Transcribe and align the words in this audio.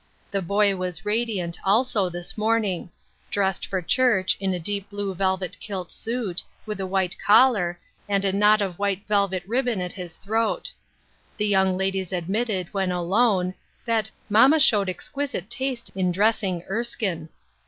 The 0.31 0.41
boy 0.41 0.75
was 0.75 1.05
radiant, 1.05 1.59
also, 1.63 2.09
this 2.09 2.35
morning; 2.35 2.89
dressed 3.29 3.67
for 3.67 3.83
church, 3.83 4.35
in 4.39 4.51
a 4.51 4.59
deep 4.59 4.89
blue 4.89 5.13
velvet 5.13 5.59
kilt 5.59 5.91
suit, 5.91 6.43
with 6.65 6.79
a 6.79 6.87
white 6.87 7.15
collar, 7.23 7.79
and 8.09 8.25
a 8.25 8.33
knot 8.33 8.63
of 8.63 8.79
white 8.79 9.05
velvet 9.07 9.43
ribbon 9.45 9.79
at 9.79 9.91
his 9.91 10.15
throat. 10.15 10.71
The 11.37 11.45
young 11.45 11.77
ladies 11.77 12.11
admitted, 12.11 12.69
when 12.73 12.91
alone, 12.91 13.53
that" 13.85 14.09
mamma 14.27 14.59
showed 14.59 14.89
exquisite 14.89 15.51
taste 15.51 15.91
in 15.93 16.11
dressing 16.11 16.63
Erskine." 16.67 17.29